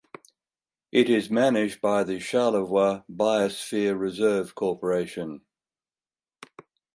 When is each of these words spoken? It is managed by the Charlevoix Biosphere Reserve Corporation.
It 0.91 1.11
is 1.11 1.29
managed 1.29 1.79
by 1.79 2.03
the 2.03 2.19
Charlevoix 2.19 3.03
Biosphere 3.07 3.95
Reserve 3.99 4.55
Corporation. 4.55 5.41